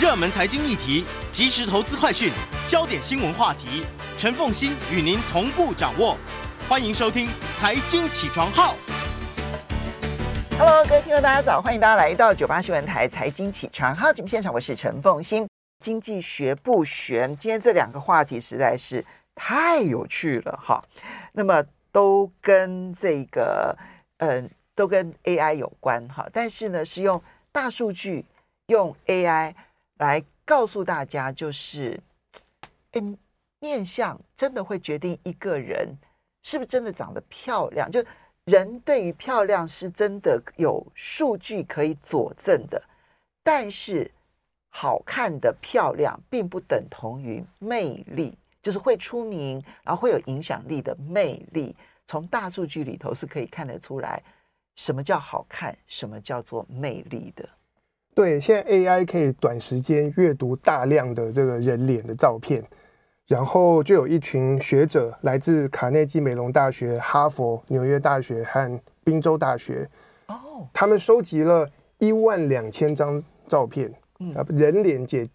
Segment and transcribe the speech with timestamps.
[0.00, 2.30] 热门财经议题、即时投资快讯、
[2.68, 3.84] 焦点新闻话题，
[4.16, 6.16] 陈凤欣与您同步掌握。
[6.68, 7.26] 欢迎收听
[7.58, 8.76] 《财经起床号》。
[10.56, 11.60] Hello，各位听众，大家早！
[11.60, 15.48] 欢迎大家来到九八新闻台《财经起床号》节目现场，我是陈凤欣。
[15.80, 19.04] 经济学不玄，今天这两个话题实在是
[19.34, 20.80] 太有趣了哈。
[21.32, 23.76] 那么都跟这个，
[24.18, 26.24] 嗯、都跟 AI 有关哈。
[26.32, 28.24] 但是呢，是用大数据，
[28.68, 29.54] 用 AI。
[29.98, 32.00] 来告诉大家，就是，
[32.92, 33.18] 诶，
[33.60, 35.94] 面相真的会决定一个人
[36.42, 37.90] 是不是真的长得漂亮。
[37.90, 38.04] 就
[38.44, 42.82] 人对于漂亮是真的有数据可以佐证的，
[43.42, 44.10] 但是
[44.70, 51.76] 好看的漂亮并不等同于魅力，就是会出名然后会有影响力的魅力。
[52.06, 54.22] 从大数据里头是可以看得出来，
[54.76, 57.46] 什么叫好看，什么叫做魅力的。
[58.18, 62.60] 对，现在 AI 可以短时间阅读大量的这个人脸的照片，
[63.28, 69.88] 然后就有一群学者来自卡内基梅隆大学、哈佛、纽约大学和宾州大学，
[70.26, 75.28] 哦，他们收集了一万两千张照片，嗯，人脸截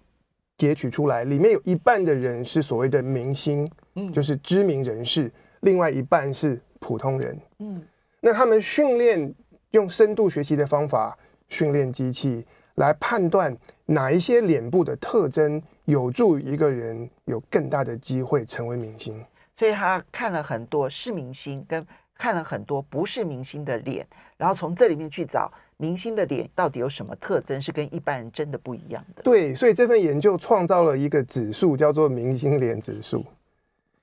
[0.58, 7.82] 截取出来，里面有一半的人是所谓的明星，嗯，就是知名人士，另外一半是普通人，嗯，
[8.20, 9.34] 那他们训练
[9.72, 11.18] 用深度学习的方法
[11.48, 12.46] 训练机器。
[12.76, 19.24] 来判断哪一些脸部的特征有助于一个人有更大的机会成为明星，
[19.56, 21.86] 所以他看了很多是明星跟
[22.16, 24.08] 看了很多不是明星的脸，
[24.38, 29.22] 然后从这里面去找明星的脸到底有什么特征是跟一般人真的不一样的。
[29.24, 33.26] 对，所以这份研究创造了一个指数，叫做明星脸指数，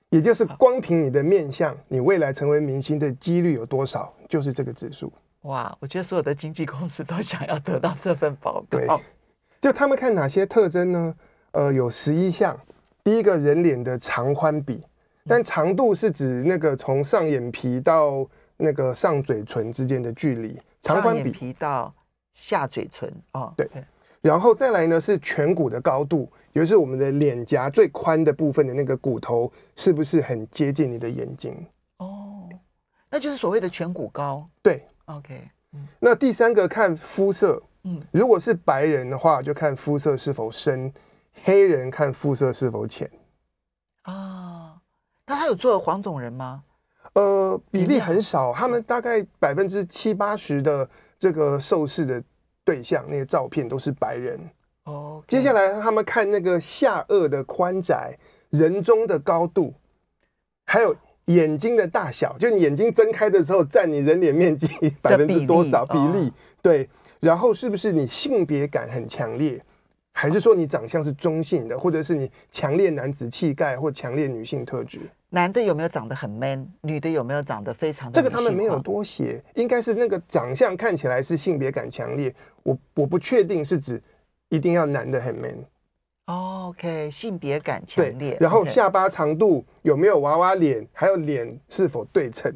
[0.09, 5.11] 也就是光凭你的面相，你未来成为明星的几率有多少，就是这个指数。
[5.41, 8.77] 哇，我觉得所有的经纪公司都想要得到这份报告。
[8.77, 8.87] 对，
[9.59, 11.15] 就他们看哪些特征呢？
[11.51, 12.57] 呃，有十一项。
[13.03, 14.83] 第一个人脸的长宽比，
[15.25, 18.23] 但长度是指那个从上眼皮到
[18.57, 20.61] 那个上嘴唇之间的距离。
[20.83, 21.31] 长宽比。
[21.31, 21.91] 皮到
[22.31, 23.67] 下嘴唇哦，对。
[24.21, 31.65] 然后再来呢是颧骨的高度，也就是我们的脸颊最宽的部分的那个骨头是不是很接近你的眼睛？
[31.97, 32.47] 哦，
[33.09, 34.47] 那就是所谓的颧骨高。
[34.61, 34.85] 对。
[35.05, 40.89] OK，嗯，那第三个看肤色，嗯，如果是白人的话，就看肤色是否深；
[41.43, 43.09] 黑人看肤色是否浅。
[44.03, 44.79] 啊，
[45.25, 46.63] 那他有做黄种人吗？
[47.13, 50.89] 呃，比例很少，他们大概百分之七八十的
[51.19, 52.23] 这个受试的
[52.63, 54.39] 对象，那些照片都是白人。
[54.83, 58.17] 哦，接下来他们看那个下颚的宽窄、
[58.49, 59.73] 人中的高度，
[60.65, 60.95] 还有。
[61.35, 64.67] 眼睛的大小，就你眼睛睁开的时候，占你人脸面积
[65.01, 66.33] 百分之多少比例，比例？
[66.61, 69.61] 对，然后是不是你性别感很强烈，
[70.11, 74.99] 还是说你长相是中性的，或者是你强烈男子气概或强烈女性特质？
[75.29, 76.67] 男的有没有长得很 man？
[76.81, 78.11] 女的有没有长得非常……
[78.11, 82.33] 这个他们没有多写，应该是那个长相看起来是性别感强烈。
[82.63, 84.01] 我我不确定是指
[84.49, 85.57] 一定要男的很 man。
[86.25, 88.37] OK，性别感强烈。
[88.39, 90.87] 然后下巴长度有没有娃娃脸？
[90.93, 92.55] 还有脸是否对称？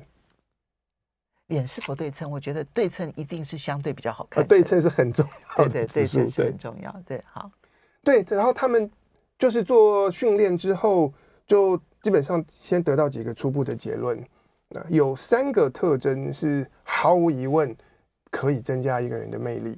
[1.48, 2.30] 脸是否对称？
[2.30, 4.48] 我觉得对称一定是相对比较好看。
[4.48, 5.28] 对称是很重
[5.58, 7.02] 要的，对对，对称是很重要。
[7.06, 7.52] 对，好。
[8.04, 8.90] 对，然后他们
[9.38, 11.12] 就是做训练之后，
[11.46, 14.24] 就基本上先得到几个初步的结论。
[14.70, 17.76] 那有三个特征是毫无疑问
[18.32, 19.78] 可以增加一个人的魅力。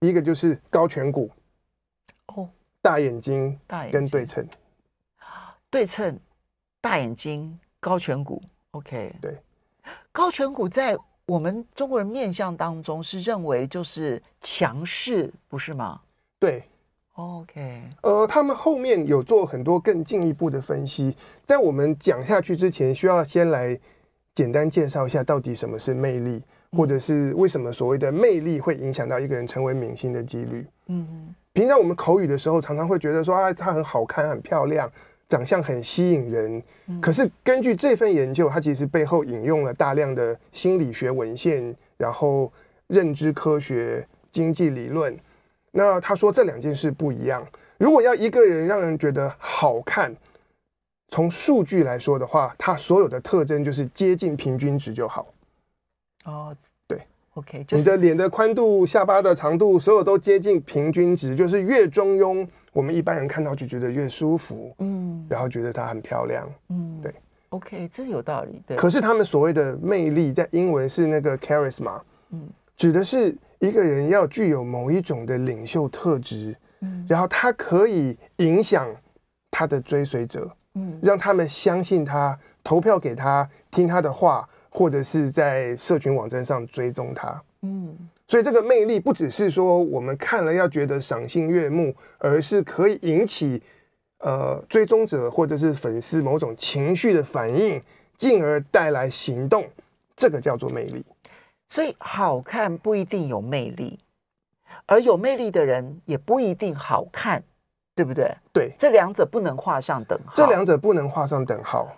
[0.00, 1.30] 一个就是高颧骨。
[2.26, 2.48] 哦。
[2.82, 4.46] 大眼睛，大眼跟对称，
[5.68, 6.18] 对称，
[6.80, 9.36] 大眼睛，高颧骨，OK，对，
[10.10, 10.96] 高颧骨在
[11.26, 16.00] 我们中国人面相当中是认为就是强势，不是吗？
[16.38, 16.64] 对
[17.16, 21.14] ，OK，呃，他们后面有做很多更进一步的分析，
[21.44, 23.78] 在我们讲下去之前，需要先来
[24.32, 26.42] 简单介绍一下到底什么是魅力，
[26.72, 31.34] 或者是为什么所谓的魅力会影响到一个人成为明星的几率，嗯。
[31.52, 34.90] 平常我们口语的时候，常常会觉得说啊，她很好看、很漂亮，
[35.28, 36.62] 长相很吸引人。
[37.00, 42.52] 可是根据这份研究，它其实背后引用了大量的心理学文献，然后
[42.86, 45.18] 认知科学、经济理论。
[45.72, 47.46] 那他说这两件事不一样。
[47.78, 50.14] 如果要一个人让人觉得好看，
[51.08, 55.26] 从数据来说的话，他所有的特征就是接近平均值就好。
[56.24, 56.56] 哦。
[57.34, 67.14] OK，你的脸的宽度、下巴的长度，所有都接近平均值，就是越中庸，我们一般人看到就觉得越舒服，嗯，然后觉得她很漂亮，嗯，对
[67.50, 68.76] ，OK，这有道理，对。
[68.76, 72.00] 可是他们所谓的魅力，在英文是那个 charisma，
[72.30, 78.88] 嗯，指的是一个人要具有某一种的领袖特质，嗯，然后他可以影响
[79.52, 87.94] 他的追随者，嗯，让他们相信他，投票给他，听他的话，或者是在社群网站上追踪他，嗯，
[88.28, 93.60] 所以这个魅力不只是说我们看了要觉得赏心悦目，而是可以引起
[94.20, 97.82] 呃追踪者或者是粉丝某种情绪的反应，
[98.16, 99.68] 进而带来行动，
[100.16, 101.04] 这个叫做魅力。
[101.68, 103.98] 所以好看不一定有魅力。
[104.86, 107.42] 而有魅力的人也不一定好看，
[107.94, 108.32] 对不对？
[108.52, 110.32] 对，这两者不能画上等号。
[110.34, 111.96] 这两者不能画上等号。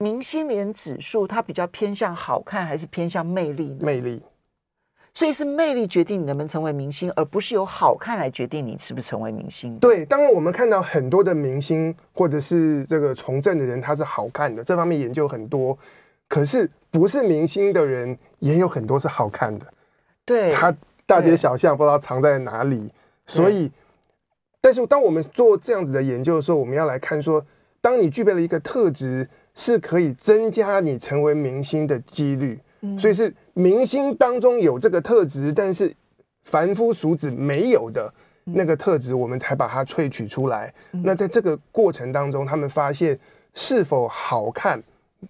[0.00, 3.78] 那明星脸指数它比较偏向好看，还是偏向魅力呢？
[3.82, 4.22] 魅力。
[5.12, 9.78] 所以是魅力决定你能不能成为明星，而不是由好看来决定你是不是成为明星。
[9.78, 15.76] 对，当然我们看到很多的明星或者是这个从政的人，他是好看的，这方面研究很多。
[16.28, 19.66] 可是不是明星的人也有很多是好看的。
[20.24, 20.74] 对，他。
[21.06, 22.88] 大街小巷不知道藏在哪里，
[23.26, 23.68] 所以，
[24.60, 27.44] 但是当我们做这样子的研究的时候，我们要来看说，
[27.80, 29.28] 当你具备了一个特质，
[29.60, 32.58] 是可以增加你成为明星的几率。
[32.98, 35.94] 所以是明星当中有这个特质，但是
[36.44, 38.10] 凡夫俗子没有的
[38.44, 40.72] 那个特质，我们才把它萃取出来。
[41.04, 43.20] 那在这个过程当中，他们发现
[43.52, 44.82] 是否好看，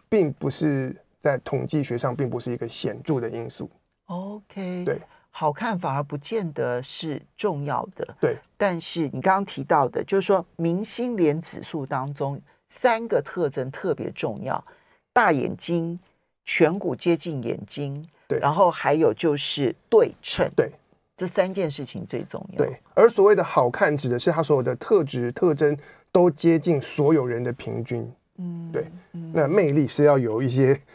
[0.08, 3.68] 并不是在统计学上并不是一个显著的因素。
[4.06, 5.00] OK，对。
[5.32, 8.36] 好看反而不见得是重要的，对。
[8.56, 14.64] 但是你刚刚提到的，就是说明星脸指数当中三个特征特别重要：
[15.12, 16.00] 大眼睛、
[16.46, 18.38] 颧骨接近眼睛，对。
[18.38, 20.72] 然后还有就是对称，对。
[21.14, 22.64] 这三件事情最重要。
[22.64, 22.80] 对。
[22.94, 25.76] 而所谓的好看，指的是他所有的特质特征
[26.10, 28.10] 都接近所有人的平均。
[28.38, 28.86] 嗯，对。
[29.34, 30.80] 那魅力是要有一些。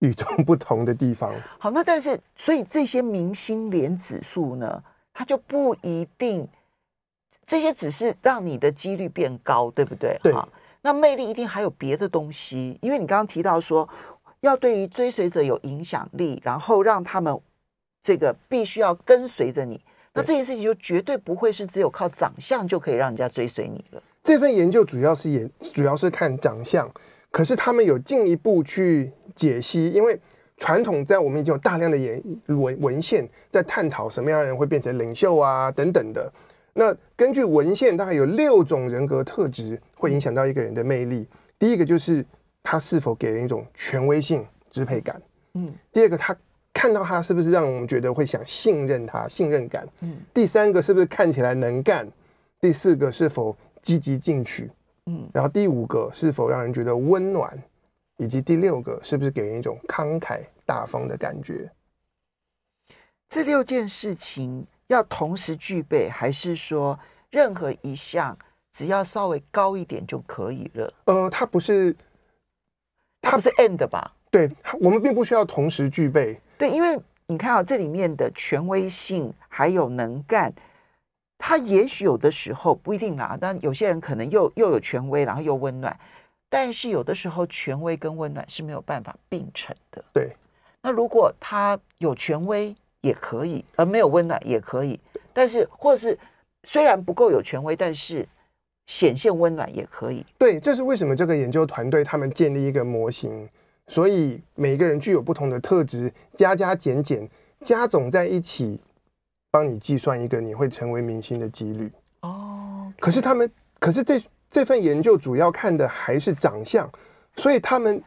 [0.00, 1.32] 与众不同的地方。
[1.58, 4.82] 好，那但是，所以这些明星脸指数呢，
[5.14, 6.46] 它就不一定，
[7.46, 10.18] 这些只是让你的几率变高，对不对？
[10.22, 10.34] 对。
[10.84, 13.88] 好，那魅力一定还有别的东西，因为你刚刚提到说，
[14.40, 17.36] 要对于追随者有影响力，然后让他们
[18.02, 19.80] 这个必须要跟随着你，
[20.12, 24.02] 那这件事情就绝对不会是只有靠长相就可以让人家追随你了。
[24.22, 26.90] 这份研究主要是研，主要是看长相，
[27.30, 29.12] 可是他们有进一步去。
[29.34, 30.16] 解析，因为
[30.58, 36.32] 传统在我们已经有大量的研文文献在探讨什么样的人会变成领袖啊等等的。
[36.74, 41.26] 那根据文献，大概有六种人格特质会影响到一个人的魅力。
[41.58, 42.24] 第一个就是
[42.62, 45.22] 他是否给人一种权威性、支配感。
[45.54, 45.72] 嗯。
[45.92, 46.36] 第二个，他
[46.72, 49.88] 看到他是不是让我们觉得会想信任他、信任感。
[50.02, 50.16] 嗯。
[50.34, 52.06] 第三个，是不是看起来能干？
[52.60, 54.70] 第四个，是否积极进取？
[55.06, 55.28] 嗯。
[55.32, 57.56] 然后第五个，是否让人觉得温暖？
[58.16, 61.70] 以及第六个，是不是给人一种慷慨大方的感觉？
[63.28, 64.64] 这六件事情
[64.94, 66.98] 要同时具备，还是说
[67.30, 68.36] 任何一项
[68.72, 70.94] 只要稍微高一点就可以了？
[71.04, 71.94] 呃，它不是，
[73.20, 74.12] 它不是 end 吧？
[74.30, 74.50] 对，
[74.80, 76.40] 我们并不需要同时具备。
[76.56, 80.52] 对，因为你看啊，这里面的权威性还有能干，
[81.38, 85.98] 他也许有的时候不一定啦，但有些人可能又又有权威，然后又温暖。
[86.48, 90.04] 但是有的时候，权威跟温暖是没有办法并存的。
[90.12, 90.36] 对，
[90.82, 94.98] 那如果他有权威也可以，而没有温暖也可以。
[95.32, 96.18] 但是，或者是
[96.64, 98.26] 虽然不够有权威，但是
[98.86, 100.24] 显现温暖也可以。
[100.38, 103.48] 对，这是为什么这个研究团队他们建立一个模型，
[103.88, 107.28] 所以每个人具有不同的特质，加加减减
[107.60, 108.80] 加总在一起，
[109.50, 111.92] 帮你计算一个你会成为明星的几率。
[112.22, 113.00] 哦，okay。
[113.00, 114.20] 可是他们，可是这。
[114.50, 116.88] 这份研究主要看的还是长相，
[117.34, 118.00] 所以他们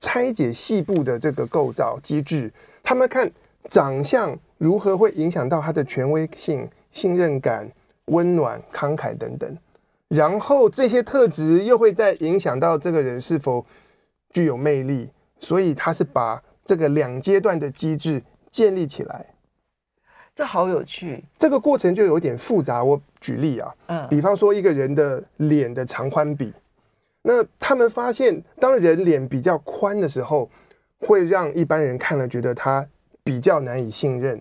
[0.00, 2.52] 拆解细部的这个构造机制，
[2.82, 3.32] 他们看
[3.68, 7.70] 长相如何会影响到他的权威性、信任感、
[8.06, 9.58] 温暖、慷慨等等，
[10.08, 13.64] 然后这些特质又会再影响到这个人是否
[14.30, 19.26] 具有魅力，所以他是把这个两阶段的机制建立起来。
[20.34, 22.84] 这好有趣，这个过程就有点复杂。
[22.84, 26.52] 我举例啊，嗯，比方说一个人的脸的长宽比，
[27.22, 30.50] 那他们发现，当人脸比较宽的时候，
[31.00, 32.86] 会让一般人看了觉得他
[33.26, 34.40] 比较难以信任，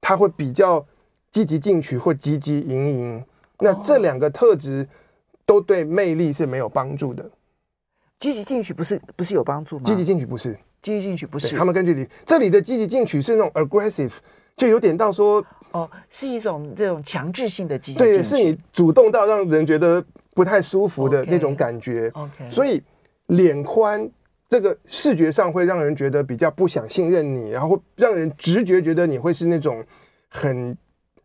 [0.00, 0.84] 他会比较
[1.30, 3.24] 积极进取或积极营营。
[3.60, 4.88] 那这两个特质
[5.44, 7.30] 都对魅力是没有帮助的。
[8.18, 9.84] 积极进取不是不是有帮助吗？
[9.84, 11.56] 积极进取不是，积极进取不是。
[11.56, 14.14] 他们根据里这里的积极进取是那种 aggressive。
[14.56, 20.02] 就有点到说，哦，是一种这种强制性的积极，对，是你主动到让人觉得
[20.32, 22.10] 不太舒服的那种感觉。
[22.14, 22.82] OK，所以
[23.26, 24.10] 脸宽
[24.48, 29.84] 这个视觉上会让人觉得比较不想信任你，然后让人直觉觉得你会是那种
[30.28, 30.76] 很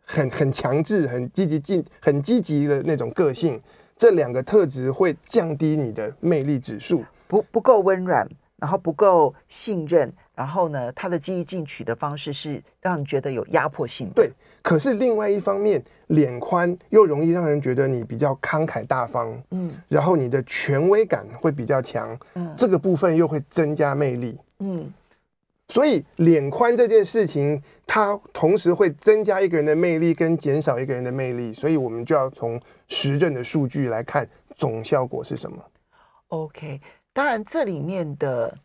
[0.03, 3.61] 很很强制、很积极进、很积极的那种个性，
[3.95, 8.27] 这两个特质会降低你的魅力指数，不不够温软，
[8.61, 14.13] 然后不够信任，然后呢，他的积极进取的方式是让你觉得有压迫性的。
[14.13, 24.93] 对，可是另外一方面，脸宽又容易让人觉得你比较慷慨大方，嗯，然后你的权威感会比较强，嗯，这个部分又会增加魅力，嗯。
[25.67, 31.53] 所以脸宽这件事情，它同时会增加一个人的魅力，跟减少一个人的魅力。
[31.53, 34.27] 所以我们就要从实证的数据来看
[34.57, 35.57] 总效果是什么。
[36.27, 36.81] OK，
[37.13, 38.57] 当然这里面的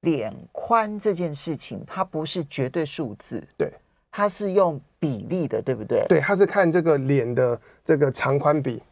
[0.00, 3.72] 脸宽这件事情，它不是绝对数字，对，
[4.10, 6.04] 它是用比例的，对不对？
[6.08, 8.82] 对，它是看这个脸的这个长宽比。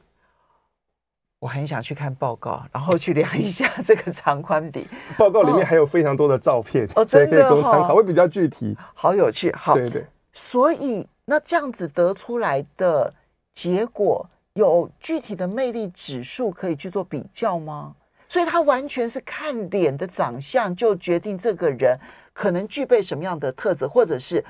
[1.41, 4.87] 我很想去看报告，然后去量一下这个长宽比。
[5.19, 8.77] 报告里面还有非常多的照片，哦，所以可以供参考，会比较具体。
[8.95, 10.07] 好有趣，好，对对。
[10.33, 13.13] 所以那这样子得出来的
[13.53, 17.97] 结果，有具体的魅力指数可以去做比较吗？
[18.33, 21.99] 所以他完全是看脸的长相就决定这个人
[22.33, 24.43] 可能具备什么样的特质，或者是。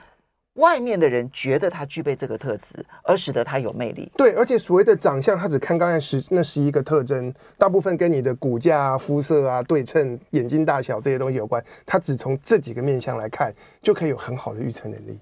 [0.57, 4.13] 外面的人觉得他具备这个特质，而使得他有魅力。
[4.19, 11.65] 对，而且所谓的长相，他只看刚才十那十一个特征，大部分跟你的骨架啊、肤色啊、对称、眼睛大小这些东西有关。
[11.87, 15.19] 他只从这几个面相来看，就可以有很好的预测能力。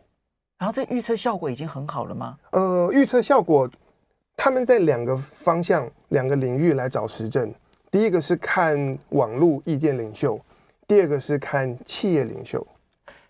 [0.59, 2.37] 然后这预测效果已经很好了吗？
[2.51, 3.71] 呃，预测效果，
[4.37, 7.55] 他们在两个方向、两个领域来找实证。
[7.91, 10.41] 第一个是看网络意见领袖，
[10.87, 12.67] 第二个是看企业领袖。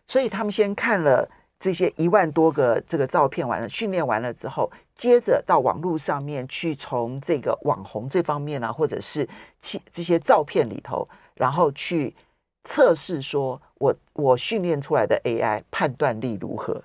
[0.06, 1.28] 所以他们先看了。
[1.62, 12.16] 这些一万多个这个照片完了，训练完了之后，接着到网络上面去，从这个网红这方面啊，或者是其这些照片里头，然后去
[12.64, 16.82] 测试，说我我训练出来的 AI 判断力如何？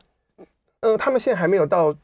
[0.81, 1.95] 呃，他们现在还没有到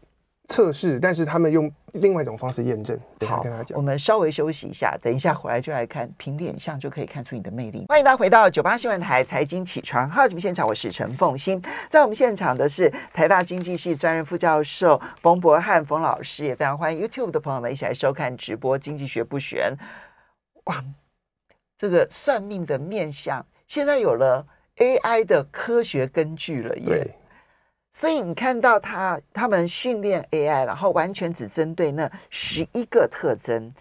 [0.51, 1.71] 测试，但是他们用。
[1.95, 3.77] 另外一种方式验证，等下跟他讲。
[3.77, 7.85] 我们稍微休息一下，等一下回来就来看凭脸相就可以看出你的魅力。
[7.89, 19.75] 欢迎大家回到九八新闻台财经起床号节目现场，我是陈凤欣，在我们现场的是台大经济系专任副教授冯博翰冯老师，也非常欢迎 YouTube 的朋友们一起来收看直播《经济学不悬》。
[20.71, 20.81] 哇，
[21.77, 27.17] 这个算命的面相现在有了 AI 的科学根据了耶。
[27.93, 27.99] 对。
[27.99, 33.71] 所以你看到他他们训练 AI，然后完全只针对那十一个特征。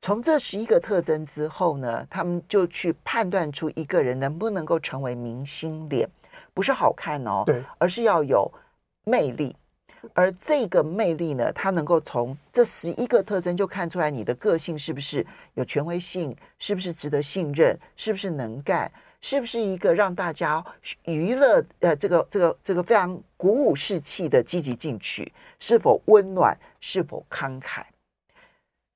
[0.00, 6.06] 从这十一个特征之后呢，他们就去判断出一个人能不能够成为明星脸，
[6.52, 8.52] 不是好看哦，对，而是要有
[9.04, 9.56] 魅力。
[10.12, 18.92] 而这个魅力呢，它能够从这十一个特征就看出来你的个性是不是有权威性，是不是值得信任，是不是能干。
[19.24, 20.62] 是不是一个让大家
[21.06, 25.32] 娱乐呃，这个这个这个非常鼓舞士气的积极进取？
[25.58, 26.54] 是否温暖？
[26.78, 27.84] 是否慷慨？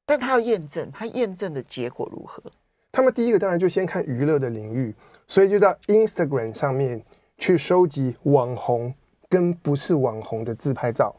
[0.04, 2.42] 但他要验证，他验证的结果如何？
[2.92, 4.94] 他们第一个当然就先看娱乐的领域，
[5.26, 7.02] 所以就到 Instagram 上面
[7.38, 8.92] 去收集网红
[9.30, 11.16] 跟不是网红的自拍照。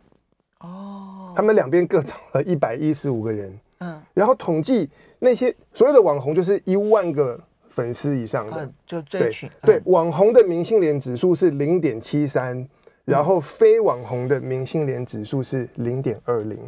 [0.59, 4.87] 哦，他们两边各找了一百一十五个人，嗯，然后统计
[5.17, 7.41] 那些所有的网红，就是一万个。
[7.69, 8.69] 粉丝以上的、
[9.09, 12.67] 对，对网红的明星脸指数是零点七三，
[13.05, 16.59] 然后非网红的明星脸指数是零点二零。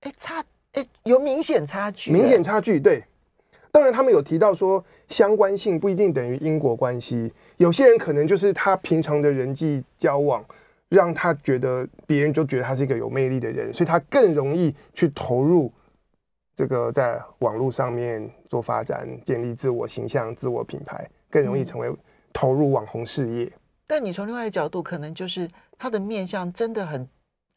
[0.00, 0.42] 哎，差
[0.72, 2.80] 哎有明显差距，明显差距。
[2.80, 3.04] 对，
[3.70, 10.44] 当然他们有提到说相关性不一定等于因果关系，有些人可能就是他平常的人际交往
[10.88, 15.72] 让他觉得别人就觉得他是一个有魅力的人，所以他更容易去投入。
[16.54, 21.92] 这个在网络上面做发展，建立自我形象、自我品牌，更容易成为
[22.32, 23.52] 投入网红事业。
[23.86, 27.08] 但你从另外一个角度，可能就是他的面相真的很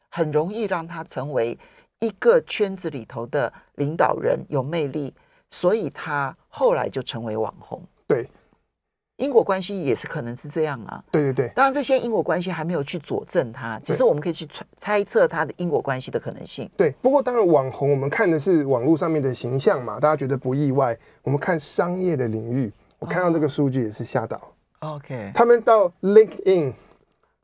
[0.08, 1.58] 很容易让他成为
[2.00, 5.14] 一个圈子里头的领导人，有魅力，
[5.50, 7.82] 所以他后来就成为网红。
[8.06, 8.28] 对。
[9.18, 16.70] 因果关系也是可能是这样啊，对对对，当然这些因果关系还没有去佐证它，只是我们可以去猜猜测它的因果关系的可能性。
[16.76, 20.96] 对，不过当然网红我们看的是网络上面的形象嘛，大家觉得不意外。
[21.24, 24.40] 我们看商业的领域，我看到这个数据也是吓到。
[24.78, 26.72] OK，他们到 LinkedIn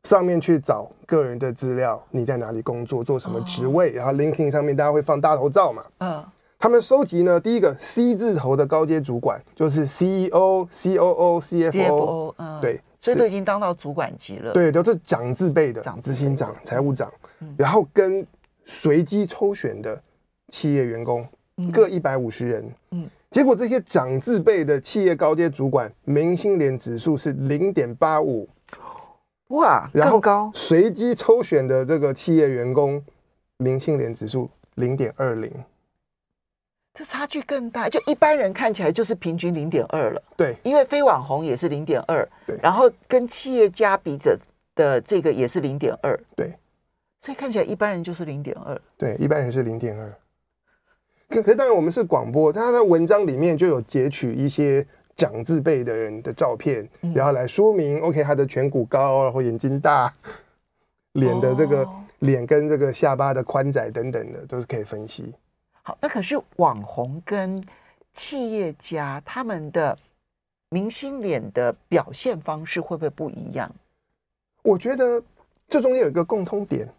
[0.03, 6.25] 上面去找个人的资料，你在哪里工作，做什么职位，然后 LinkedIn 上面大家会放大头照嘛，嗯。
[6.57, 14.53] 他们收集呢，第一个 C 字头的高阶主管就是 CEO、COO、CFO，嗯，对，所以都已经当到主管级了。
[14.53, 17.11] 对，都是长字辈的，长执行长、财务长，
[17.57, 18.25] 然后跟
[18.65, 20.01] 随机抽选的
[20.49, 21.27] 企业员工
[21.71, 28.49] 各一百五十人，嗯，结果这些长字辈的企业高阶主管明星脸指数是零点八五，
[29.49, 33.03] 哇，然后更高，随机抽选的这个企业员工
[33.57, 35.51] 明星脸指数零点二零，
[36.95, 37.89] 这差距更大。
[37.89, 40.23] 就一般人看起来就是平均零点二了。
[40.37, 44.39] 对，因为非网红也是零点二，对，然后跟企业家比的
[44.73, 46.53] 的这个也是零点二，对，
[47.21, 50.11] 所以看起来一般人就是零点二，对，一般人是零点二。
[51.27, 54.85] 可可是当然我们是广播，他在文章里面就有截取一些
[55.17, 60.13] 长字辈的人的照片，嗯、然后来说明，OK，他的颧骨高，然后眼睛大，
[61.13, 65.33] 脸的这个、哦、脸跟这个下巴的宽窄等等的都是可以分析。
[65.85, 67.63] 好，那可是网红跟
[68.11, 69.97] 企业家他们的
[70.69, 73.71] 明星脸的表现方式会不会不一样？
[74.63, 75.23] 我觉得
[75.69, 76.91] 这中间有一个共通点，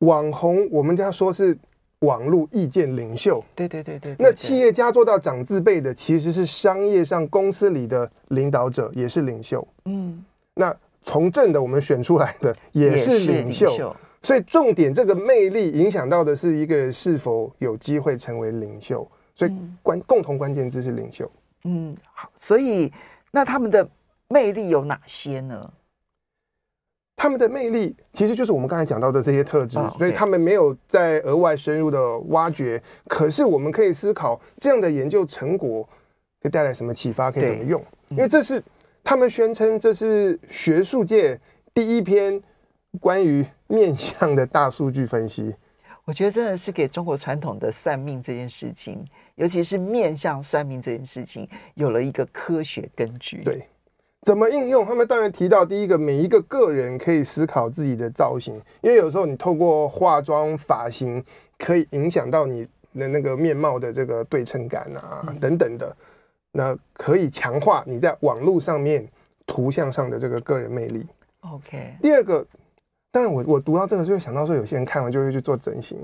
[0.00, 1.58] 网红我们家说是。
[2.00, 9.66] 网络意见领袖，对对对对，那企业家做到长字辈的，其实是商业上公司里的领导者，也是领袖。
[9.86, 19.52] 嗯，那从政的我们选出来的也是领袖，所以重点这个魅力影响到的是一个人是否有机会成为领袖，所以
[19.82, 21.30] 关共同关键字是领袖。
[21.64, 22.90] 嗯，好，所以
[23.30, 23.86] 那他们的
[24.28, 25.70] 魅力有哪些呢？
[27.16, 32.82] 他们的魅力其实就是我们刚才讲到的这些特质，所以他们没有再额外深入的挖掘。
[33.06, 35.88] 可是我们可以思考，这样的研究成果
[36.42, 37.84] 可以带来什么启发，可以怎么用？
[38.08, 38.62] 因为这是
[39.04, 41.38] 他们宣称这是学术界
[41.72, 42.42] 第一篇
[43.00, 45.54] 关于面向的大数据分析。
[46.04, 49.04] 我觉得真的是给中国传统的算命这件事情，
[49.34, 53.42] 尤其是面向算命这件事情，有了一个科学根据。
[53.42, 53.66] 对。
[54.22, 54.86] 怎么应用？
[54.86, 61.22] 他们当然提到第一个，每一个个人可以思考自己的造型，因为有时候你透过化妆、发型，
[61.58, 65.94] 可以影响到你的那个面貌的这个对称感啊，等等的，
[66.52, 69.06] 那可以强化你在网络上面
[69.46, 71.06] 图像上的这个个人魅力。
[71.40, 71.94] OK。
[72.00, 72.46] 第二个，
[73.14, 75.96] 当然我我读到这个就会想到说，有些人看完就会去做整形，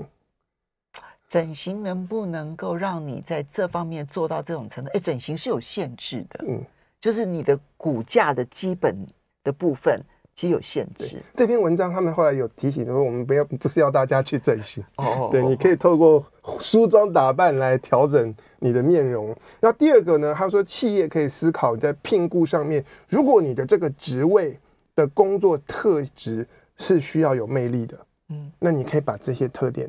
[1.27, 4.89] 整形能不能够让你在这方面做到这种程度？
[4.93, 6.63] 哎，整形是有限制的，嗯。
[7.01, 8.95] 就是你的骨架的基本
[9.43, 10.01] 的部分
[10.35, 11.17] 其实有限制。
[11.35, 15.27] 这篇文章他们后来有提醒说，我们不要不是要大家去整形哦。
[15.29, 16.23] 对，你可以透过
[16.59, 19.35] 梳妆打扮来调整你的面容。
[19.59, 20.33] 那第二个呢？
[20.33, 24.57] 他说企业可以思考在聘雇上面，如果你的这个职位
[24.95, 26.47] 的工作特质
[26.81, 29.87] 是需要有魅力的，嗯，那你可以把这些特点，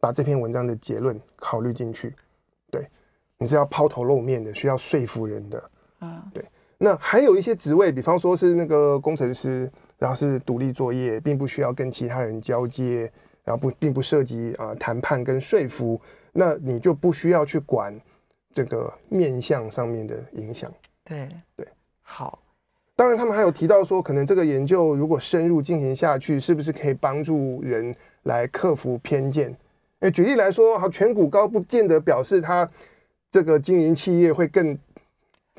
[0.00, 2.14] 把这篇文章的结论考虑进去。
[2.68, 2.86] 对，
[3.38, 5.70] 你是要抛头露面的，需要说服人的。
[6.00, 6.44] 啊，对，
[6.78, 13.02] 那还有一些职位，比方说是那个工程师，然后是独立作业，并不需要跟其他人交接，
[13.44, 16.00] 然后不并不涉及啊谈判跟说服，
[16.32, 17.96] 那你就不需要去管
[18.52, 20.72] 这个面相上面的影响。
[21.04, 21.68] 对对，
[22.02, 22.41] 好。
[22.96, 29.56] 当然，他们还有提到说，可能这个研究如果深入进行下去，是不是可以帮助人来克服偏见？
[30.00, 32.68] 诶，举例来说，好，颧骨高不见得表示他
[33.30, 34.78] 这个经营企业会更。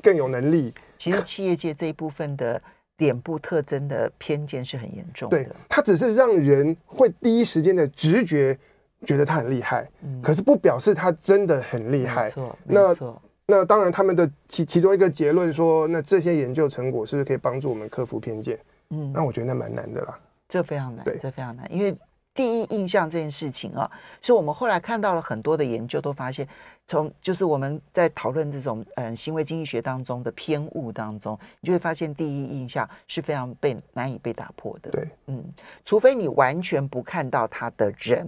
[0.02, 0.70] 更有能力。
[0.98, 2.60] 其实企业界这一部分的
[2.98, 5.38] 脸部特征的偏见是很严重的。
[5.38, 8.54] 对，它只是让人会第一时间的直觉
[9.06, 12.24] 觉得他很厉害，嗯，可是不表示他真的很厉害。
[12.24, 12.94] 没错，那
[13.46, 18.58] 那当然，他们的其其中一个结论说，那这些研究成果是不是可以帮助我们克服偏见？
[18.90, 20.18] 嗯，那我觉得那蛮难的啦。
[20.48, 21.96] 这非常难，对，这非常难，因为。
[22.36, 23.88] 第一印象这件事情啊，
[24.20, 26.44] 是我们后来看到了很多的研究，都发现，
[26.88, 34.90] 从就是我们在讨论这种嗯行为经济学当中的偏误当中，你就会发现第一印象是非常被难以被打破的。
[34.90, 35.44] 对，嗯，
[35.84, 38.26] 除非你完全不看到他的人，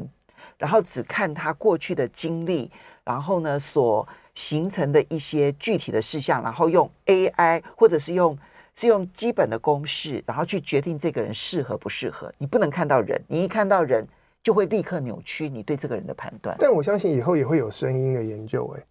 [0.57, 2.71] 然后只看他过去的经历，
[3.03, 8.39] 然后呢所形成的一些具体的事项，然后用 AI 或者是用。
[8.79, 12.31] 是用基本的公式，然后去决定这个人适合不适合。
[12.37, 14.07] 你不能看到人，你一看到人
[14.43, 16.55] 就会立刻扭曲你对这个人的判断。
[16.61, 18.71] 但我相信以后也会有声音的研究。
[18.77, 18.85] 哎，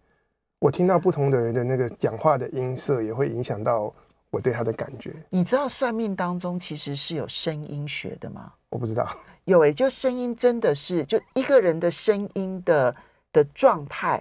[0.58, 3.94] 我听到不同的人的那个讲话的音色，也会影响到
[4.28, 5.14] 我对他的感觉。
[5.30, 8.52] 你知道算命当中其实是有声音学的吗？
[8.70, 9.08] 我不知道。
[9.44, 12.96] 有哎，就声音真的是，就一个人的声音的
[13.32, 14.20] 的状态，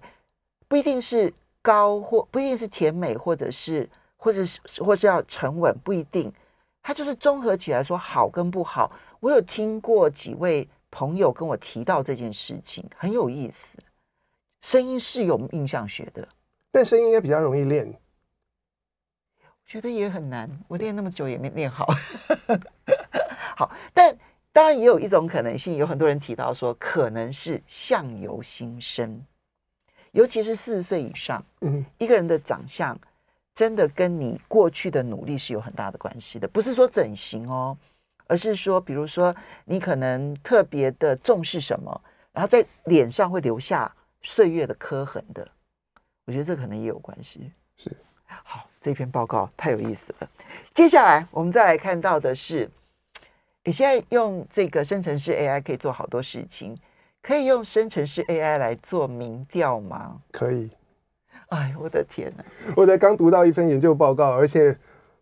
[0.67, 3.89] 不一定是高或不一定是甜美，或者是。
[4.17, 6.33] 或者是或是要沉稳，不一定，
[6.81, 8.91] 它就是综合起来说好跟不好。
[9.19, 13.77] 我有听过几位朋友跟我提到这件事情，很有意思。
[14.61, 16.27] 声音是有印象学的，
[16.71, 17.85] 但声音应该比较容易练。
[17.85, 21.85] 我觉得也很难，我练那么久也没练好。
[23.55, 24.17] 好，但
[24.51, 29.23] 当然也有一种可能性，有很多人提到说，可能是相由心生，
[30.15, 32.97] 尤其是四十岁以上，嗯，一个人的长相。
[33.53, 37.77] 真的跟你过去的努力是有很大的关系的，不是说整形哦，
[38.27, 42.01] 而是说，比如说你可能特别的重视什么，
[42.33, 43.89] 然后在脸上会留下
[44.21, 45.47] 岁月的刻痕的。
[46.25, 47.49] 我觉得这可能也有关系。
[47.77, 47.89] 是，
[48.25, 50.29] 好，这篇报告太有意思了。
[50.73, 52.69] 接下来我们再来看到的是，
[53.63, 56.77] 你现在用这个生成式 AI 可以做好多事情，
[57.25, 60.17] 可以用生成式 AI 来做民调吗？
[60.31, 60.69] 可以。
[61.47, 62.43] 哎，我的天哪！
[62.75, 64.71] 我才刚读到一份研究报告，而且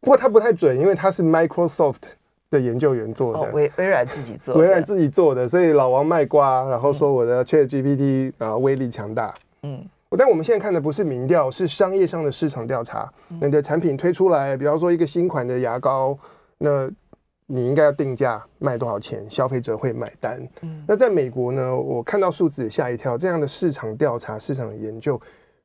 [0.01, 2.01] 不过它不太准，因为它是 Microsoft
[2.49, 9.33] 的研究员做的，哦、微微软自己做的，微软自己做的，所以老王卖瓜，然后说我的 ChatGPT 啊威力强大。
[9.61, 9.85] 嗯。
[10.17, 13.09] 但我们现在看的不是民调，是商业上的市场调查。
[13.29, 16.15] 你的产品推出来，比方说一个新款的牙膏，
[16.57, 16.87] 那
[17.45, 20.41] 你应该要定价卖多少钱，消费者会买单。
[20.61, 25.19] 嗯那在美国呢，我看到数字也吓一跳，这样的市场调查、市场研究，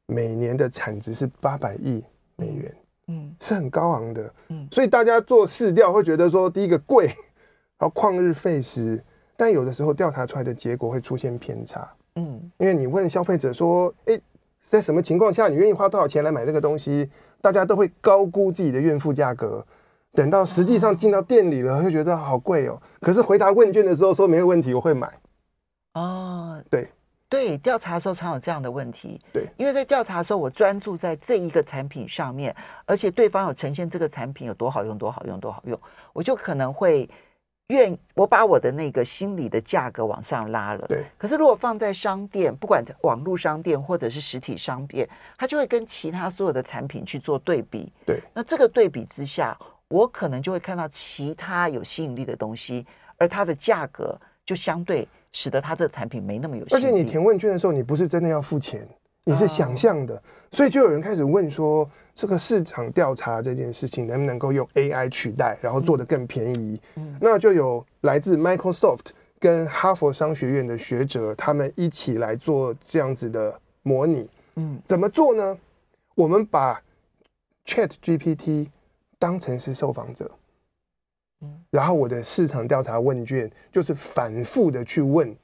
[0.06, 2.04] 每年的产值是八百亿
[2.36, 2.74] 美元，
[3.08, 4.34] 嗯，是很高昂的。
[4.48, 7.06] 嗯，所以大家做市调会觉得说，第一个贵，
[7.78, 9.02] 然后旷日费时，
[9.36, 11.88] 但有的时候调查出来的结果会出现偏差。
[12.16, 14.20] 嗯，因为你问消费者说，诶。
[14.60, 17.08] 在什么情况下你愿意花多少钱来买这个东西？
[17.40, 19.64] 大家都会高估自己的怨妇价格，
[20.18, 22.76] 等到实际上进到店里了，就觉得好贵哦。
[23.00, 25.08] 可是回答问卷的时候说没有问题，我会买。
[25.94, 26.88] 哦，对
[27.28, 29.20] 对，调查的时候常有这样的问题。
[29.32, 32.52] 对，因为在调查的时候，我专注在这一个产品上面，
[32.84, 35.80] 而且对方有呈现这个产品有多好用、多好用、多好用，
[36.12, 37.08] 我就可能会。
[37.68, 41.04] 愿我把我的那个心理的价格往上拉了，对。
[41.18, 48.22] 可是如果放在商店，不管网络商店或者是实体商店，它就会跟其他所有的产品去做对比，对。
[48.32, 49.54] 那这个对比之下，
[49.88, 56.86] 我可能就会看到其他有吸引力的东西，而它的价格就相对使得它这个产品没那么有吸引力。
[56.86, 58.86] 而且你填问卷的时候，你不是真的要付钱。
[59.24, 60.22] 你是想象的，
[60.52, 66.80] 所以就有人开始问说，这个市场调查这件事情能不能够用 AI 取代，然后做得更便宜？
[66.96, 74.26] 嗯那就有来自 Microsoft 跟哈佛商学院的学者，他们一起来做这样子的模拟。
[74.54, 75.58] 嗯，怎么做呢？
[76.14, 76.80] 我们把
[77.66, 78.68] ChatGPT
[79.18, 80.30] 当成是受访者，
[81.70, 85.36] 然后我的市场调查问卷就是反复的去问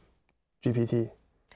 [0.62, 1.08] GPT。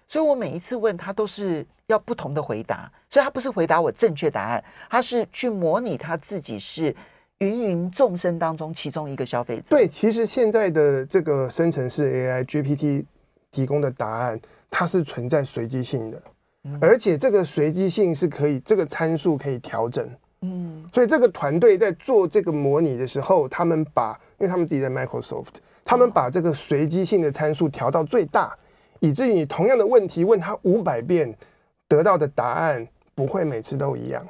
[0.08, 6.94] 所以我每一次问他都是要不同的回答，所以他不是回答我正确答案，他是去模拟他自己是
[7.38, 9.76] 芸芸众生当中其中一个消费者。
[9.76, 13.04] 对，其实现在的这个生成式 AI GPT
[13.50, 16.22] 提供的答案，它是存在随机性的，
[16.80, 20.08] 而且这个随机性是可以这个参数可以调整。
[20.40, 28.56] 嗯，所以这个团队在做这个模拟的时候，他们把因为他们自己在 Microsoft，他们把这个随机性的参数调到最大。
[29.00, 31.32] 以至于你同样的问题问他五百遍，
[31.86, 34.26] 得到的答案不会每次都一样。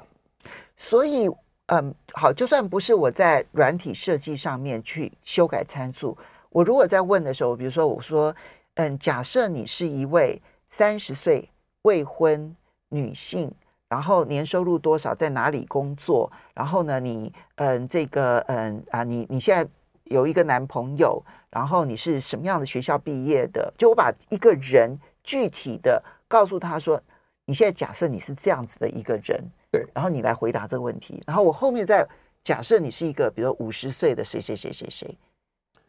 [0.77, 1.27] 所以，
[1.67, 6.17] 嗯，好，就算不是我在软体设计上面去修改参数，
[6.51, 8.35] 我如果在问的时候，比如说我说，
[8.75, 11.49] 嗯，假设你是一位三十岁
[11.83, 12.55] 未婚
[12.91, 13.51] 女性，
[13.89, 19.69] 然后年收入多少，在哪里工作，然后呢，你，嗯，这个，嗯，啊，你你现在
[20.05, 21.23] 有一个男朋友。
[21.51, 23.73] 然后你是什么样的学校毕业的？
[23.79, 27.01] 就我把一个人具体的告诉他说，
[27.47, 31.23] 你现在假设你是这样子的一个人，对，然后你来回答这个问题。
[31.27, 32.07] 然后我后面再
[32.45, 35.19] 假设你是一个，比如五十岁的谁谁谁谁谁，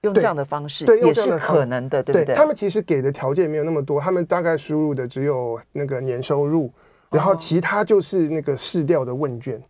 [0.03, 2.33] 用这样的方式也是可能的，对不对？
[2.33, 6.71] 他们其实给的条件没有那么多，他们大概输入的只有那个年收入，
[7.10, 9.62] 然后其他就是那个试调的问卷。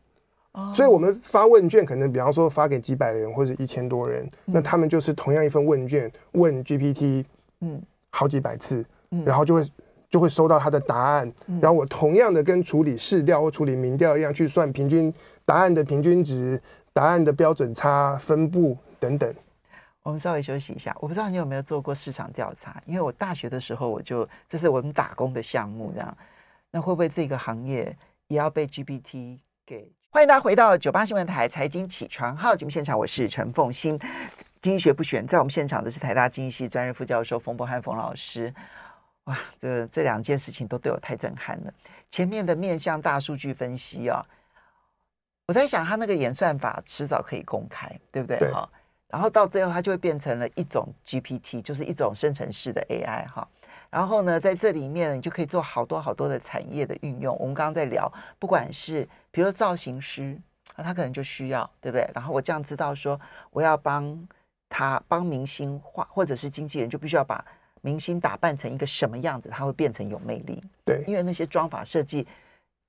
[0.73, 7.23] 所以，我们发问卷可能，比方说发给几百人或者一千多人，那他们就是同样一份问卷问 GPT，
[7.61, 9.23] 嗯，好几百次，嗯。
[9.23, 9.71] 然后就会
[10.09, 15.13] 就会收到他的答案，然后我同样的跟处理市调或处理民调一样，去算平均
[15.45, 19.33] 答案的平均值、答案的标准差、分布等等。
[20.03, 26.17] 我们稍微休息一下，我不知道你有没有做过市场调查，因为我大学的时候我就这是我们打工的项目，这样，
[26.71, 27.95] 那会不会这个行业
[28.27, 29.91] 也要被 GPT 给？
[30.11, 33.97] 欢迎大家回到九八新闻台财经起床号节目现场，我是陈凤欣。
[34.61, 38.53] 经济学不选，在我们现场的是台大经济系专任副教授冯博翰冯老师。
[39.23, 41.73] 哇，这这两件事情都对我太震撼了。
[42.11, 44.21] 前面的面向大数据分析啊、哦，
[45.47, 48.51] 我在想，他那个演算法迟早可以公开，对不对？
[48.51, 48.69] 哈，
[49.07, 53.47] 然后到最后，它就会变成了一种 GPT，就是一种生成式的 AI 哈。
[53.89, 57.35] 然后呢，在这里面你就可以做好多好多的产业的运用。
[57.39, 60.37] 我们刚刚在聊，不管是比如说造型师，
[60.75, 62.09] 他可能就需要，对不对？
[62.13, 63.19] 然后我这样知道说，
[63.51, 64.27] 我要帮
[64.69, 67.43] 他帮明星画，或者是经纪人，就必须要把
[67.81, 70.63] 明星打扮成一个什么样子，他会变成有魅力。
[70.85, 72.27] 对，因为那些妆法设计，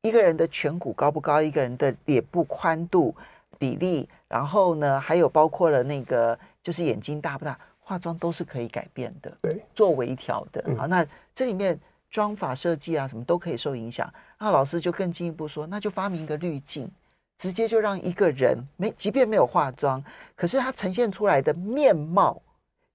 [0.02, 3.14] 一个人的颧骨高不高，一个人的脸部宽度
[3.58, 7.58] 比例，然后呢，还有包括了那个就是眼睛大不大，
[7.90, 10.62] 化妆都是可以改变的，对，做微调的。
[10.64, 11.76] 嗯、好，那这里面
[12.08, 14.08] 妆法设计啊，什么都可以受影响。
[14.38, 16.88] 那老师就更进一步说，那就发明一个滤镜，
[17.36, 20.00] 直接就让一个人没，即便没有化妆，
[20.36, 22.40] 可是他呈现出来的面貌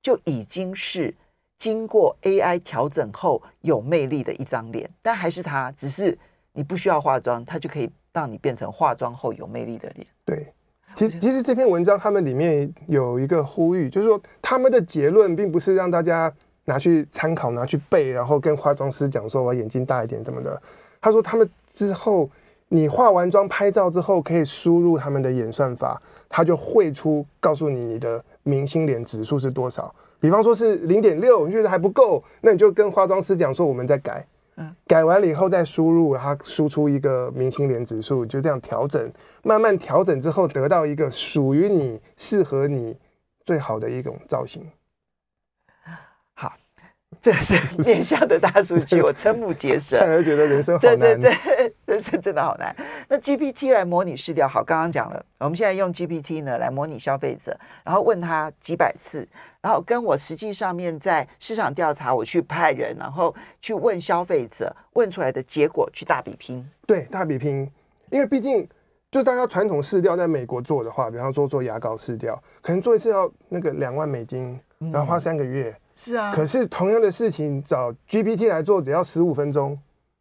[0.01, 1.13] 就已经是
[1.57, 6.17] 经过 AI 调整后有魅力的一张脸，但还是他，只是
[6.53, 10.07] 你不需要化妆，他就可以让你变成化妆后有魅力的脸。
[10.23, 10.53] 对。
[10.95, 16.31] 其实，其实这篇文章他们里面有一个呼吁，就是说他们的结论并不是让大家
[16.63, 20.59] 拿去参考、拿去背，然后跟化妆师讲说我眼睛大一点怎么的。
[21.01, 22.29] 他说他们之后
[22.69, 29.93] 你化完妆拍照之后，可以输入他们的演算法，他就绘出告诉你你的明星脸指数是多少。
[30.19, 34.25] 比方说是零点六，你觉得还不够，那你就跟化妆师讲说我们再改。
[34.57, 39.11] 嗯，改完了以后再输入，它输出一个明星脸指数，就这样调整，
[39.43, 42.97] 慢慢调整之后，得到一个属于你、适合你
[43.43, 44.65] 最好的一种造型。
[46.33, 46.53] 好，
[47.21, 50.99] 这是面向的大数据， 我瞠目结舌，看来觉得人生好难。
[50.99, 51.35] 对对
[51.84, 52.75] 对，人生真的好难。
[53.07, 59.27] 那 GPT 来模拟试调，好，刚刚讲了，我们现在用 GPT 呢来模拟消费者，然后问他几百次。
[59.61, 66.63] 然后跟我实际上面在市场调查，我去派人，然后去问消费者，问出来的结果去大比拼。
[66.85, 67.67] 对，大比拼，
[68.11, 68.67] 因为毕竟
[69.09, 74.59] 就大家传统试调在美国做的话，比方说做牙膏试调，可能做一次要那个两万美金，
[74.91, 75.69] 然后花三个月。
[75.69, 76.31] 嗯、是啊。
[76.31, 79.75] 可是同样的事情找 GPT 来做，只要十五分钟。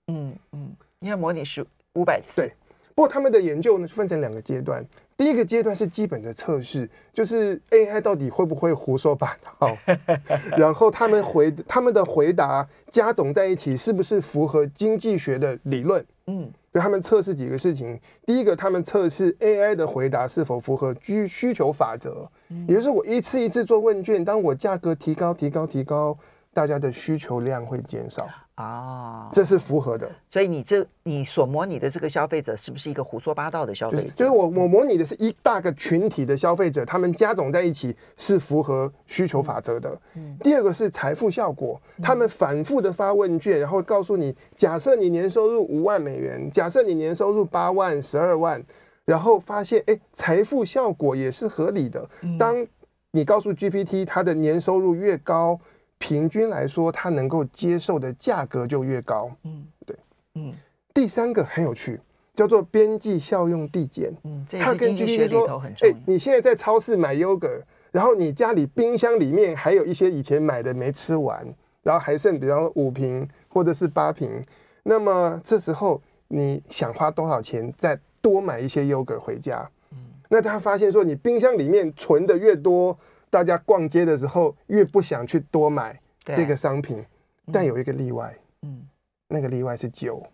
[0.06, 0.63] 嗯嗯，
[1.04, 1.62] 你要模拟是
[1.92, 2.40] 五百次。
[2.40, 2.52] 对。
[2.94, 4.82] 不过他们的研究呢，分成两个阶段。
[5.18, 9.76] 第一个阶段是基本的测试，就是 AI 到底会不会胡说八道，
[10.56, 16.02] 然后他们回他们的回答加总在一起，是不是符合经济学的理论？
[16.28, 18.00] 嗯，所以他们测试几个事情。
[18.24, 22.26] 第一个，他们测试 AI 的回答是否符合需需求法则，
[22.66, 26.16] 也就是我一次一次做问卷，当我价格提高、提高、提高，
[26.54, 28.26] 大家的需求量会减少。
[28.56, 30.08] 啊，这是符合的。
[30.30, 34.02] 所以你这你所模拟的这个消费者是不是一个胡说八道的消费者？
[34.04, 39.90] 就是，就是我我模拟的是一大个群体的消费者，他们加总在一起是符合需求法则的。
[40.14, 48.62] 嗯嗯、第二个是财富效果，他们反复的发问卷，然后告诉你，假设你年收入五万美元，假设你年收入八万、十二万，
[49.04, 52.08] 然后发现哎，财富效果也是合理的。
[52.38, 52.64] 当
[53.10, 55.58] 你告诉 GPT，它的年收入越高。
[56.04, 59.30] 平均来说，他能够接受的价格就越高。
[59.44, 59.96] 嗯，对，
[60.34, 60.52] 嗯。
[60.92, 61.98] 第三个很有趣，
[62.34, 64.14] 叫做边际效用递减。
[64.24, 71.42] 嗯，他跟 GPT 说：“哎、欸，你现在在超市买 yogurt，然后你家里冰箱里面还有一些以前买的没吃完，
[71.82, 74.44] 然后还剩，比方五瓶或者是八瓶。
[74.82, 79.66] 那么这时候你想花多少钱再多买一些 yogurt 回家？
[79.92, 79.96] 嗯，
[80.28, 82.94] 那他发现说，你冰箱里面存的越多。”
[83.34, 87.04] 大家逛街的时候越不想去多买这个商品，
[87.52, 88.86] 但有一个例外，嗯，
[89.26, 90.24] 那个例外是酒。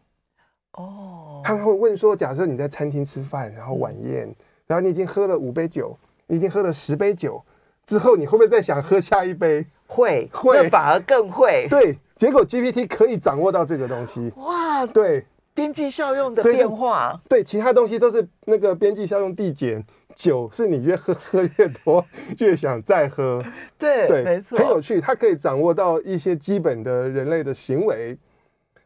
[0.73, 4.31] 哦，他们会问说，假设你在餐厅吃饭，然后晚宴，
[4.67, 7.43] 然后你已经喝了五杯酒，你已经喝了十杯酒
[7.87, 9.65] 之后，你会不会再想喝下一杯？
[9.87, 11.67] 会，会，反而更会。
[11.71, 14.31] 对，结果 GPT 可以掌握到这个东西。
[14.37, 19.83] 哇，对，边际效用的变化，对，其他东西都是那个边际效用递减。
[20.21, 22.05] 酒是你越喝喝越多，
[22.39, 23.43] 越想再喝。
[23.79, 25.01] 对对，没错，很有趣。
[25.01, 28.15] 它可以掌握到一些基本的人类的行为。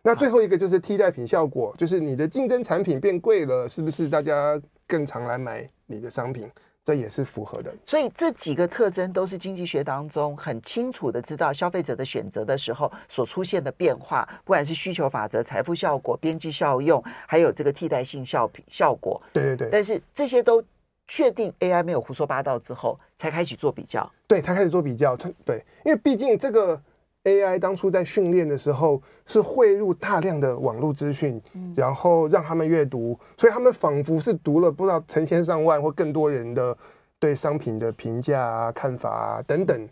[0.01, 6.49] 那最后一个就是替代品效果，就是你的竞争产品变贵了，是不是大家更常来买你的商品？
[6.85, 7.75] 这也是符合的。
[7.85, 19.21] 所以这几个特征都是经济学当中很清楚的知道消费者的选择的时候所出现的变化，不管是需求法则、财富效果、边际效用，还有这个替代性效品效果。
[19.33, 19.69] 对对对。
[19.73, 20.63] 但是这些都。
[21.07, 24.11] 确定 AI 没有胡说八道之后，才开始做比较。
[24.27, 25.17] 对，才开始做比较。
[25.45, 26.81] 对，因为毕竟这个
[27.25, 36.77] AI 当初在训练的时候是汇入大量的网络资讯，嗯、然后让他们阅读，所以他们仿佛是读了不知道成千上万或更多人的
[37.19, 39.89] 对商品的评价啊、看法啊等等。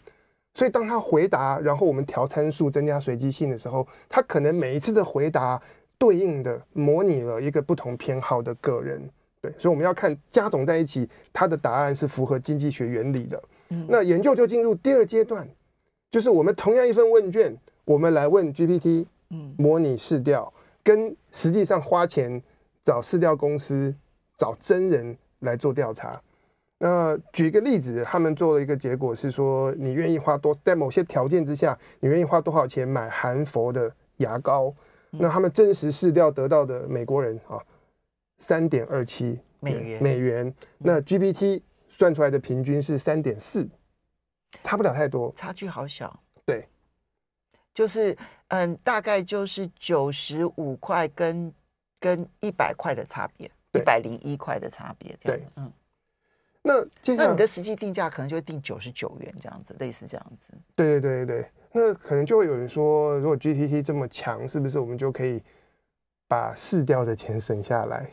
[0.55, 5.61] 所以当他回答，然后我们调参数、增加随机性的时候，他可能每一次的回答
[5.96, 9.09] 对应的模拟了一个不同偏好的个人。
[9.43, 13.43] 对，所以我们要看加总在一起，它的答案是符合经济学原理的。
[13.71, 15.47] 嗯，那研究就进入第二阶段，
[16.13, 17.53] 就是我们同样一份问卷，
[17.85, 20.53] 我们来问 GPT，嗯，模拟试调，
[20.85, 22.41] 跟实际上花钱
[22.85, 23.93] 找试调公司
[24.39, 26.23] 找真人来做调查。
[26.79, 34.73] 那举一个例子，他们做了一个结果是说，你愿意花多，在某些条件之下，你愿意花多少钱买韩佛的牙膏？
[35.11, 37.61] 那他们真实试调得到的美国人啊。
[38.43, 40.55] 三点二七美元，美元。
[40.79, 43.67] 那 GPT 算出来的平均是三点四
[44.63, 46.21] 差不了太多，差距好小。
[46.45, 46.67] 对，
[47.73, 48.17] 就是
[48.49, 51.55] 嗯，大概就是九十五块跟
[52.01, 55.17] 跟一百块的差别，一百零一块的差别。
[55.23, 55.73] 对，嗯。
[56.65, 56.75] 那
[57.17, 60.53] 那你的实际定价可能就会定九十九元这样子，类似这样子。
[60.77, 65.43] 对对对对，那可能就会有人说，如果 GTT 这么强，是不是我们就可以
[66.29, 68.09] 把试掉的钱省下来？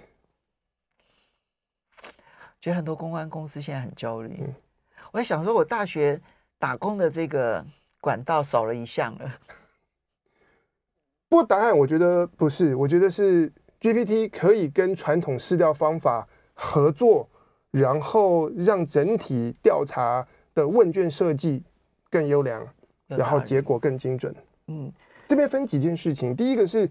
[2.62, 4.38] 觉得很多公关公司现在很焦虑。
[4.42, 4.54] 嗯，
[5.12, 6.20] 我在想说，我大学
[6.58, 7.66] 打工的这个
[8.00, 9.34] 管道少了一项了。
[11.30, 17.30] 不过答案我觉得不是，我觉得是 GPT 可以跟传统试调方法合作。
[17.72, 21.64] 然后让整体调查的问卷设计
[22.10, 22.68] 更优良，
[23.06, 24.36] 然后结果更精准。
[24.70, 24.92] 嗯，
[25.28, 26.36] 这边分几件事情。
[26.36, 26.90] 第一个是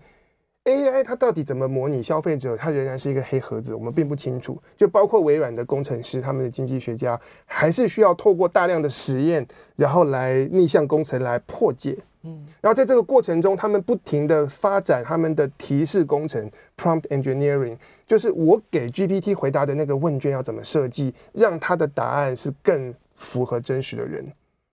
[0.69, 4.61] AI 它到底怎么模拟消费者，它仍然是一个黑盒子，我们并不清楚。
[4.77, 11.97] 就包括微软的工程师、他们的经济学家，还是需要透过大量的实验，然后来逆向工程来破解。
[12.25, 17.77] 嗯，然后在这个过程中，他们不停的发展他们的提示工程 （prompt engineering），
[18.07, 24.27] 就是我给 GPT 回答的那个问卷要怎么设计，让它的答案是更符合真实的人。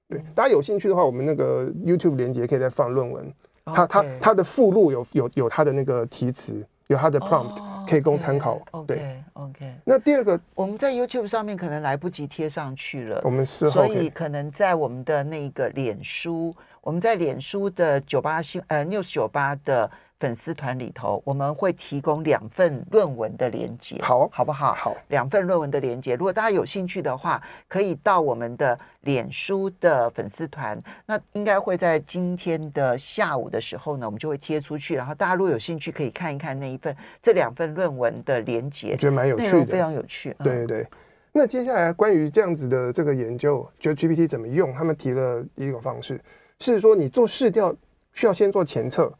[0.09, 3.31] 对，大家有兴趣的话，我们那个 YouTube 连接可以再放论文，
[3.65, 6.65] 它它它的附录有有有它的那个题词。
[6.87, 8.61] 有它的 prompt、oh, 可以供参考。
[8.69, 9.73] Okay, 对，OK。
[9.83, 19.89] 那第二个，我们在 YouTube 上面可能来不及贴上去了，我们事后，所以可能在我们的那个脸书，我们在脸书的九八新呃 News 九八的。
[20.19, 24.73] 粉丝团里头，我们会提供两份论文的连接，好，好不好？
[24.73, 26.15] 好，两份论文的连接。
[26.15, 34.95] 如果大家有兴趣的话，可以到我们的脸书的粉丝团，那应该会在今天的下午的时候呢，我们就会贴出去。
[34.95, 40.33] 然后大家如果有兴趣，可以看一看那一份这两份论文的连接，我觉得蛮有趣的，非常有趣。
[40.39, 40.87] 对对对。
[41.33, 46.21] 那接下来关于这样子的这个研究，就 GPT 怎么用，他们提了一个方式，
[46.61, 47.75] 是说你做试调
[48.13, 49.13] 需要先做前测。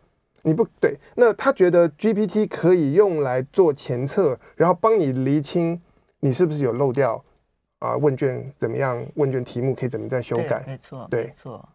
[0.46, 5.82] 你不对，那他觉得 GPT 可以用来做前测，然后帮你厘清
[6.20, 7.20] 你是不是有漏掉
[7.80, 7.98] 啊？
[7.98, 9.04] 问卷怎么样？
[9.16, 10.64] 问卷题目可以怎么再修改？
[10.68, 11.68] 没错，对，没错。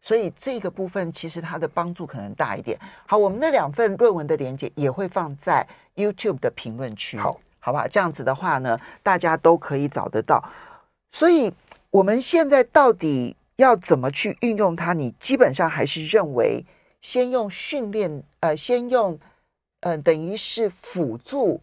[0.00, 2.78] 所以这个部分其实它的帮助可能大一点。
[3.06, 7.86] 好，我们那两份论文的连接也会放在 YouTube 的评论区，好，好不好？
[7.86, 10.42] 这样子的话呢，大家都可以找得到。
[11.12, 11.52] 所以
[11.90, 14.94] 我们现在到底要怎么去运用它？
[14.94, 16.64] 你基本上还是认为。
[17.04, 19.16] 先用训练，呃，先用，
[19.80, 21.60] 呃，等于是辅助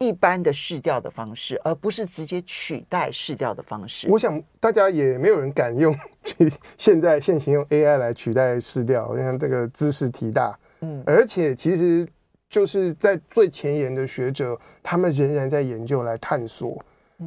[0.00, 4.10] 一般的试调的方式，而不是直接取代试调的方式。
[4.10, 12.04] 我想大家也没有人敢用去 现在现行用 AI 来取代试调，我想这个知识提大，嗯，而且其实
[12.50, 16.84] 就是在最前沿的学者，他们仍然在研究来探索。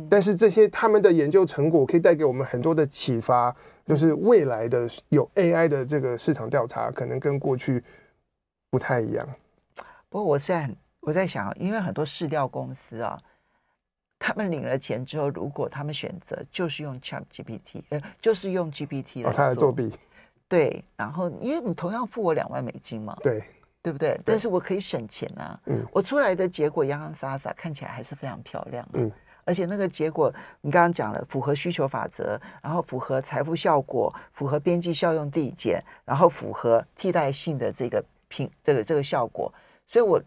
[0.09, 7.81] 但是这些他们的研究成果可以带给我们很多的启发，就是未来的有 AI 的这个市场调查可能跟过去
[8.69, 9.25] 不太一样。
[10.09, 13.17] 不过我现在我在想，因为很多市调公司啊，
[14.19, 19.93] 他们领了钱之后，如果他们选择就是用 ChatGPT，呃，就是用 GPT 来、哦、他来作弊，
[20.49, 23.41] 对，然后因为你同样付我两万美金嘛，对，
[23.81, 24.09] 对不对？
[24.09, 29.11] 对，但是我可以省钱啊，嗯，我出来的结果洋洋洒洒，看起来还是非常漂亮、啊，嗯。
[29.45, 39.53] 而且那个结果，你刚刚讲了，符合需求法则，然后符合财富效果，符合边际效用递减，然后符合替代性的这个品，这个这个效果。
[39.87, 40.19] 所以我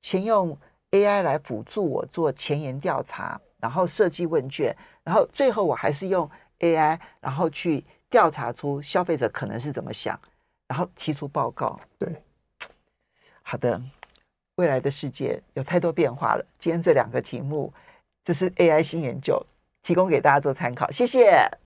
[0.00, 0.56] 先用
[0.90, 6.28] AI 来辅助我做前沿调查，然后设计问卷，然后最后我还是用
[6.60, 10.18] AI，然后去调查出消费者可能是怎么想，
[10.66, 11.78] 然后提出报告。
[11.98, 12.22] 对，
[13.42, 13.78] 好的，
[14.54, 16.44] 未来的世界有太多变化了。
[16.58, 17.70] 今天这两个题目。
[18.26, 19.40] 这是 AI 新研究，
[19.84, 21.48] 提供给大家做参考，谢谢。